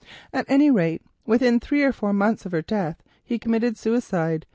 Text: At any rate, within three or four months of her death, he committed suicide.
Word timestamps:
At 0.33 0.45
any 0.49 0.71
rate, 0.71 1.03
within 1.27 1.59
three 1.59 1.83
or 1.83 1.91
four 1.91 2.11
months 2.11 2.43
of 2.47 2.53
her 2.53 2.63
death, 2.63 3.03
he 3.23 3.37
committed 3.37 3.77
suicide. 3.77 4.47